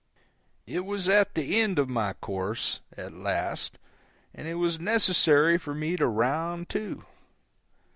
[0.67, 3.77] I was at the end of my course, at last,
[4.33, 7.05] and it was necessary for me to round to.